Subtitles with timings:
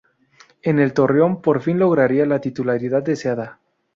[0.63, 3.59] En el "torreón" por fin lograría la titularidad deseada.